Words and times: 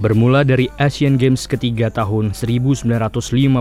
Bermula 0.00 0.48
dari 0.48 0.64
Asian 0.80 1.20
Games 1.20 1.44
ketiga 1.44 1.92
tahun 1.92 2.32
1958 2.32 3.60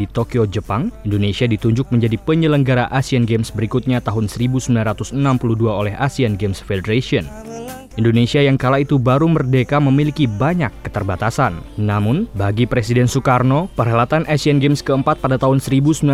di 0.00 0.08
Tokyo, 0.08 0.48
Jepang, 0.48 0.88
Indonesia 1.04 1.44
ditunjuk 1.44 1.92
menjadi 1.92 2.16
penyelenggara 2.24 2.88
Asian 2.88 3.28
Games 3.28 3.52
berikutnya 3.52 4.00
tahun 4.00 4.32
1962 4.32 5.12
oleh 5.68 5.92
Asian 6.00 6.40
Games 6.40 6.64
Federation. 6.64 7.28
Indonesia 7.94 8.42
yang 8.42 8.58
kala 8.58 8.82
itu 8.82 8.98
baru 8.98 9.30
merdeka 9.30 9.78
memiliki 9.78 10.26
banyak 10.26 10.70
keterbatasan. 10.82 11.62
Namun, 11.78 12.26
bagi 12.34 12.66
Presiden 12.66 13.06
Soekarno, 13.06 13.70
perhelatan 13.78 14.26
Asian 14.26 14.58
Games 14.58 14.82
keempat 14.82 15.22
pada 15.22 15.38
tahun 15.38 15.62
1962 15.62 16.10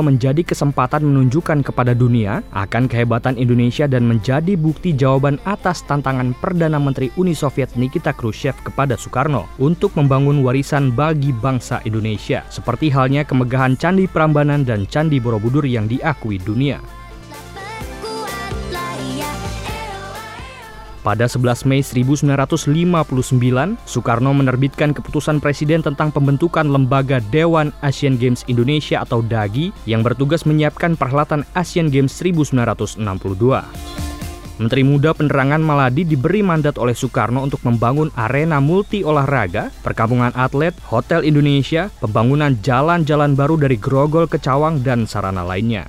menjadi 0.00 0.42
kesempatan 0.44 1.04
menunjukkan 1.04 1.60
kepada 1.60 1.92
dunia 1.92 2.40
akan 2.56 2.88
kehebatan 2.88 3.36
Indonesia 3.36 3.84
dan 3.84 4.08
menjadi 4.08 4.56
bukti 4.56 4.96
jawaban 4.96 5.36
atas 5.44 5.84
tantangan 5.84 6.32
Perdana 6.40 6.80
Menteri 6.80 7.12
Uni 7.20 7.36
Soviet 7.36 7.76
Nikita 7.76 8.16
Khrushchev 8.16 8.56
kepada 8.64 8.96
Soekarno 8.96 9.44
untuk 9.60 9.92
membangun 9.94 10.40
warisan 10.40 10.88
bagi 10.92 11.36
bangsa 11.36 11.84
Indonesia, 11.84 12.42
seperti 12.48 12.88
halnya 12.88 13.28
kemegahan 13.28 13.76
Candi 13.76 14.08
Prambanan 14.08 14.64
dan 14.64 14.88
Candi 14.88 15.20
Borobudur 15.20 15.68
yang 15.68 15.84
diakui 15.84 16.40
dunia. 16.40 16.97
Pada 21.06 21.30
11 21.30 21.62
Mei 21.62 21.80
1959, 21.80 23.78
Soekarno 23.86 24.34
menerbitkan 24.34 24.90
keputusan 24.90 25.38
presiden 25.38 25.78
tentang 25.78 26.10
pembentukan 26.10 26.66
lembaga 26.66 27.22
Dewan 27.30 27.70
Asian 27.86 28.18
Games 28.18 28.42
Indonesia 28.50 29.06
atau 29.06 29.22
DAGI 29.22 29.70
yang 29.86 30.02
bertugas 30.02 30.42
menyiapkan 30.42 30.98
perhelatan 30.98 31.46
Asian 31.54 31.86
Games 31.88 32.10
1962. 32.10 32.98
Menteri 34.58 34.82
Muda 34.82 35.14
Penerangan 35.14 35.62
Maladi 35.62 36.02
diberi 36.02 36.42
mandat 36.42 36.82
oleh 36.82 36.90
Soekarno 36.90 37.46
untuk 37.46 37.62
membangun 37.62 38.10
arena 38.18 38.58
multi 38.58 39.06
olahraga, 39.06 39.70
perkampungan 39.86 40.34
atlet, 40.34 40.74
hotel 40.90 41.22
Indonesia, 41.22 41.94
pembangunan 42.02 42.58
jalan-jalan 42.58 43.38
baru 43.38 43.54
dari 43.54 43.78
Grogol 43.78 44.26
ke 44.26 44.42
Cawang, 44.42 44.82
dan 44.82 45.06
sarana 45.06 45.46
lainnya. 45.46 45.86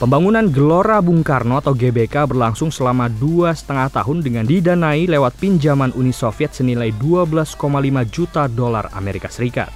Pembangunan 0.00 0.48
Gelora 0.48 0.96
Bung 1.04 1.20
Karno 1.20 1.60
atau 1.60 1.76
GBK 1.76 2.24
berlangsung 2.24 2.72
selama 2.72 3.12
dua 3.12 3.52
setengah 3.52 3.92
tahun 3.92 4.24
dengan 4.24 4.48
didanai 4.48 5.04
lewat 5.04 5.36
pinjaman 5.36 5.92
Uni 5.92 6.08
Soviet 6.08 6.56
senilai 6.56 6.88
12,5 6.96 7.60
juta 8.08 8.48
dolar 8.48 8.88
Amerika 8.96 9.28
Serikat. 9.28 9.68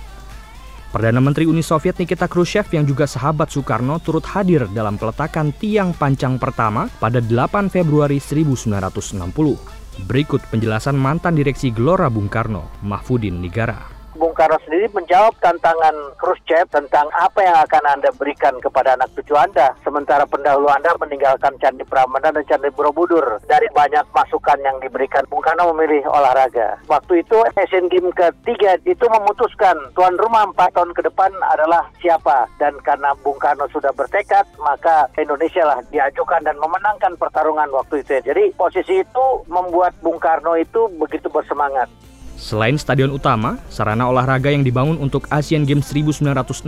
Perdana 0.96 1.20
Menteri 1.20 1.44
Uni 1.44 1.60
Soviet 1.60 2.00
Nikita 2.00 2.24
Khrushchev 2.24 2.64
yang 2.72 2.88
juga 2.88 3.04
sahabat 3.04 3.52
Soekarno 3.52 4.00
turut 4.00 4.24
hadir 4.24 4.64
dalam 4.72 4.96
peletakan 4.96 5.52
tiang 5.60 5.92
pancang 5.92 6.40
pertama 6.40 6.88
pada 6.96 7.20
8 7.20 7.68
Februari 7.68 8.16
1960. 8.16 10.08
Berikut 10.08 10.40
penjelasan 10.48 10.96
mantan 10.96 11.36
direksi 11.36 11.68
Gelora 11.68 12.08
Bung 12.08 12.32
Karno, 12.32 12.72
Mahfudin 12.80 13.44
Nigara. 13.44 13.93
Bung 14.14 14.30
Karno 14.30 14.54
sendiri 14.62 14.86
menjawab 14.94 15.34
tantangan 15.42 16.14
Khrushchev 16.22 16.70
tentang 16.70 17.10
apa 17.18 17.42
yang 17.42 17.58
akan 17.66 17.84
Anda 17.98 18.14
berikan 18.14 18.54
kepada 18.62 18.94
anak 18.94 19.10
cucu 19.18 19.34
Anda. 19.34 19.74
Sementara 19.82 20.22
pendahulu 20.22 20.70
Anda 20.70 20.94
meninggalkan 21.02 21.58
Candi 21.58 21.82
Prambanan 21.82 22.30
dan 22.38 22.46
Candi 22.46 22.70
Borobudur. 22.70 23.42
Dari 23.50 23.66
banyak 23.74 24.06
masukan 24.14 24.58
yang 24.62 24.78
diberikan, 24.78 25.26
Bung 25.26 25.42
Karno 25.42 25.74
memilih 25.74 26.06
olahraga. 26.06 26.78
Waktu 26.86 27.26
itu 27.26 27.42
Asian 27.58 27.90
Games 27.90 28.14
ketiga 28.14 28.78
itu 28.86 29.02
memutuskan 29.02 29.74
tuan 29.98 30.14
rumah 30.14 30.46
empat 30.46 30.70
tahun 30.78 30.94
ke 30.94 31.10
depan 31.10 31.34
adalah 31.50 31.90
siapa. 31.98 32.46
Dan 32.62 32.78
karena 32.86 33.18
Bung 33.18 33.42
Karno 33.42 33.66
sudah 33.74 33.90
bertekad, 33.90 34.46
maka 34.62 35.10
Indonesia 35.18 35.66
lah 35.66 35.82
diajukan 35.90 36.46
dan 36.46 36.54
memenangkan 36.62 37.18
pertarungan 37.18 37.66
waktu 37.74 38.06
itu. 38.06 38.22
Jadi 38.22 38.54
posisi 38.54 39.02
itu 39.02 39.26
membuat 39.50 39.98
Bung 39.98 40.22
Karno 40.22 40.54
itu 40.54 40.86
begitu 41.02 41.26
bersemangat. 41.26 41.90
Selain 42.34 42.74
stadion 42.74 43.14
utama, 43.14 43.56
sarana 43.70 44.10
olahraga 44.10 44.50
yang 44.50 44.66
dibangun 44.66 44.98
untuk 44.98 45.24
Asian 45.30 45.62
Games 45.62 45.86
1962 45.90 46.66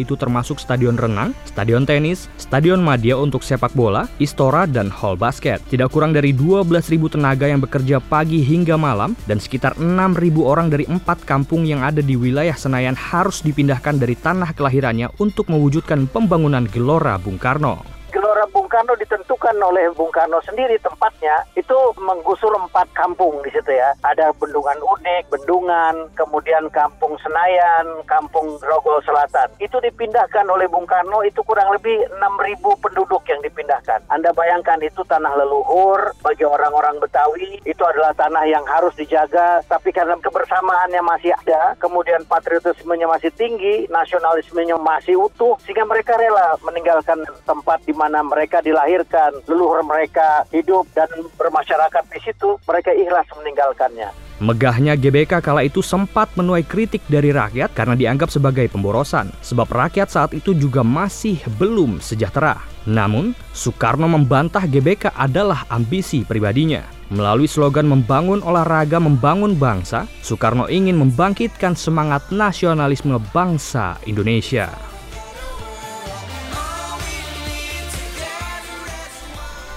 itu 0.00 0.14
termasuk 0.16 0.56
stadion 0.56 0.96
renang, 0.96 1.36
stadion 1.44 1.84
tenis, 1.84 2.32
stadion 2.40 2.80
madya 2.80 3.16
untuk 3.16 3.44
sepak 3.44 3.72
bola, 3.76 4.08
istora, 4.18 4.64
dan 4.64 4.88
hall 4.88 5.14
basket. 5.14 5.60
Tidak 5.68 5.88
kurang 5.92 6.16
dari 6.16 6.32
12.000 6.32 7.16
tenaga 7.16 7.46
yang 7.48 7.60
bekerja 7.60 8.00
pagi 8.00 8.40
hingga 8.40 8.74
malam 8.80 9.12
dan 9.28 9.40
sekitar 9.40 9.76
6.000 9.76 9.96
orang 10.44 10.68
dari 10.72 10.88
empat 10.88 11.24
kampung 11.24 11.68
yang 11.68 11.84
ada 11.84 12.00
di 12.04 12.16
wilayah 12.16 12.54
Senayan 12.56 12.96
harus 12.96 13.44
dipindahkan 13.44 14.00
dari 14.00 14.16
tanah 14.16 14.52
kelahirannya 14.52 15.12
untuk 15.20 15.48
mewujudkan 15.52 16.08
pembangunan 16.08 16.64
Gelora 16.68 17.20
Bung 17.20 17.36
Karno. 17.40 17.95
Gelora 18.36 18.52
Bung 18.52 18.68
Karno 18.68 18.92
ditentukan 19.00 19.56
oleh 19.64 19.88
Bung 19.96 20.12
Karno 20.12 20.36
sendiri 20.44 20.76
tempatnya 20.84 21.40
itu 21.56 21.72
menggusur 21.96 22.52
empat 22.52 22.84
kampung 22.92 23.40
di 23.40 23.48
situ 23.48 23.72
ya. 23.72 23.96
Ada 24.04 24.28
Bendungan 24.36 24.76
Udik, 24.84 25.32
Bendungan, 25.32 26.04
kemudian 26.12 26.68
Kampung 26.68 27.16
Senayan, 27.24 28.04
Kampung 28.04 28.60
Grogol 28.60 29.00
Selatan. 29.08 29.48
Itu 29.56 29.80
dipindahkan 29.80 30.44
oleh 30.52 30.68
Bung 30.68 30.84
Karno 30.84 31.24
itu 31.24 31.40
kurang 31.48 31.72
lebih 31.72 31.96
6.000 32.12 32.60
penduduk 32.84 33.24
yang 33.24 33.40
dipindahkan. 33.40 34.04
Anda 34.12 34.36
bayangkan 34.36 34.84
itu 34.84 35.00
tanah 35.08 35.32
leluhur 35.40 36.12
bagi 36.20 36.44
orang-orang 36.44 37.00
Betawi 37.00 37.56
itu 37.64 37.82
adalah 37.88 38.12
tanah 38.20 38.44
yang 38.44 38.68
harus 38.68 38.92
dijaga 39.00 39.64
tapi 39.64 39.96
karena 39.96 40.12
kebersamaannya 40.20 41.00
masih 41.00 41.32
ada, 41.32 41.72
kemudian 41.80 42.20
patriotismenya 42.28 43.08
masih 43.08 43.32
tinggi, 43.32 43.88
nasionalismenya 43.88 44.76
masih 44.76 45.24
utuh 45.24 45.56
sehingga 45.64 45.88
mereka 45.88 46.20
rela 46.20 46.60
meninggalkan 46.60 47.24
tempat 47.48 47.80
di 47.88 47.96
mana 47.96 48.25
mereka 48.26 48.60
dilahirkan, 48.60 49.40
leluhur 49.46 49.86
mereka 49.86 50.44
hidup 50.50 50.90
dan 50.92 51.08
bermasyarakat 51.38 52.04
di 52.10 52.20
situ, 52.26 52.58
mereka 52.66 52.90
ikhlas 52.92 53.26
meninggalkannya. 53.38 54.10
Megahnya 54.36 55.00
GBK 55.00 55.40
kala 55.40 55.64
itu 55.64 55.80
sempat 55.80 56.28
menuai 56.36 56.60
kritik 56.60 57.00
dari 57.08 57.32
rakyat 57.32 57.72
karena 57.72 57.96
dianggap 57.96 58.28
sebagai 58.28 58.68
pemborosan, 58.68 59.32
sebab 59.40 59.64
rakyat 59.64 60.12
saat 60.12 60.30
itu 60.36 60.52
juga 60.52 60.84
masih 60.84 61.40
belum 61.56 62.04
sejahtera. 62.04 62.60
Namun, 62.84 63.32
Soekarno 63.56 64.04
membantah 64.04 64.68
GBK 64.68 65.16
adalah 65.16 65.64
ambisi 65.72 66.20
pribadinya. 66.20 66.84
Melalui 67.08 67.48
slogan 67.48 67.88
membangun 67.88 68.44
olahraga, 68.44 69.00
membangun 69.00 69.56
bangsa, 69.56 70.04
Soekarno 70.20 70.68
ingin 70.68 71.00
membangkitkan 71.00 71.72
semangat 71.72 72.28
nasionalisme 72.28 73.16
bangsa 73.32 73.96
Indonesia. 74.04 74.68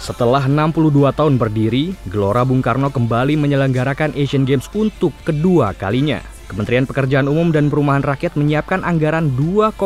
Setelah 0.09 0.49
62 0.49 1.13
tahun 1.13 1.37
berdiri, 1.37 1.93
Gelora 2.09 2.41
Bung 2.41 2.65
Karno 2.65 2.89
kembali 2.89 3.37
menyelenggarakan 3.37 4.17
Asian 4.17 4.41
Games 4.41 4.65
untuk 4.73 5.13
kedua 5.21 5.77
kalinya. 5.77 6.17
Kementerian 6.49 6.89
Pekerjaan 6.89 7.29
Umum 7.29 7.53
dan 7.53 7.69
Perumahan 7.69 8.01
Rakyat 8.01 8.33
menyiapkan 8.33 8.81
anggaran 8.81 9.29
2,8 9.37 9.77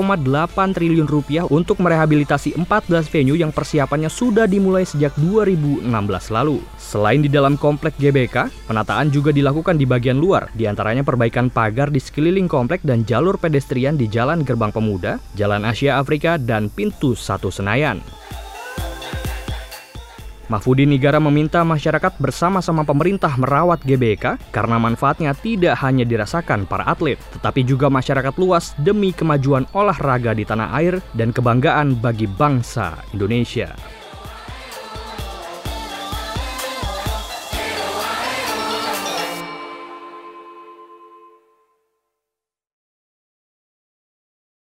triliun 0.71 1.11
rupiah 1.11 1.43
untuk 1.51 1.83
merehabilitasi 1.83 2.55
14 2.55 3.11
venue 3.11 3.35
yang 3.35 3.51
persiapannya 3.51 4.07
sudah 4.07 4.47
dimulai 4.47 4.87
sejak 4.87 5.11
2016 5.19 5.91
lalu. 6.31 6.63
Selain 6.79 7.19
di 7.19 7.27
dalam 7.27 7.59
komplek 7.59 7.99
GBK, 7.99 8.47
penataan 8.71 9.11
juga 9.11 9.35
dilakukan 9.35 9.75
di 9.75 9.83
bagian 9.83 10.23
luar, 10.23 10.47
di 10.55 10.71
antaranya 10.71 11.03
perbaikan 11.03 11.51
pagar 11.51 11.91
di 11.91 11.99
sekeliling 11.99 12.47
komplek 12.47 12.79
dan 12.87 13.03
jalur 13.03 13.35
pedestrian 13.35 13.99
di 13.99 14.07
Jalan 14.07 14.47
Gerbang 14.47 14.71
Pemuda, 14.71 15.19
Jalan 15.35 15.67
Asia 15.67 15.99
Afrika, 15.99 16.39
dan 16.39 16.71
Pintu 16.71 17.11
Satu 17.11 17.51
Senayan. 17.51 17.99
Mahfudin 20.51 20.91
Nigara 20.91 21.23
meminta 21.23 21.63
masyarakat 21.63 22.19
bersama-sama 22.19 22.83
pemerintah 22.83 23.31
merawat 23.39 23.79
GBK 23.87 24.35
karena 24.51 24.75
manfaatnya 24.75 25.31
tidak 25.31 25.79
hanya 25.79 26.03
dirasakan 26.03 26.67
para 26.67 26.83
atlet, 26.83 27.15
tetapi 27.39 27.63
juga 27.63 27.87
masyarakat 27.87 28.35
luas 28.35 28.75
demi 28.83 29.15
kemajuan 29.15 29.63
olahraga 29.71 30.35
di 30.35 30.43
tanah 30.43 30.75
air 30.75 30.99
dan 31.15 31.31
kebanggaan 31.31 31.95
bagi 31.95 32.27
bangsa 32.27 32.99
Indonesia. 33.15 33.71